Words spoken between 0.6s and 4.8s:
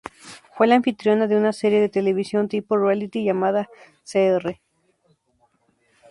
la anfitriona de una serie de televisión tipo ""reality"" llamada Sr.